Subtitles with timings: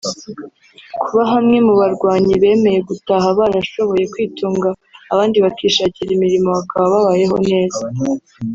[1.03, 4.69] Kuba bamwe mu barwanyi bemeye gutaha barashoboye kwitunga
[5.13, 7.83] abandi bakishakira imirimo bakaba babayeho neza